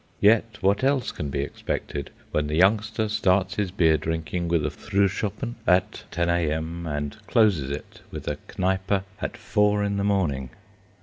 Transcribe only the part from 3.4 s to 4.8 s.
his beer drinking with a